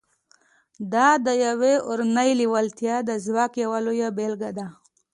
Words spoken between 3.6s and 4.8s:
يوه لويه بېلګه ده.